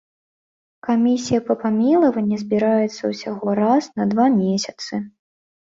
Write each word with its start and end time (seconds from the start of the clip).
Камісія 0.87 1.39
па 1.51 1.57
памілаванні 1.65 2.41
збіраецца 2.45 3.01
ўсяго 3.13 3.47
раз 3.61 3.83
на 4.01 4.13
два 4.17 4.25
месяцы. 4.41 4.93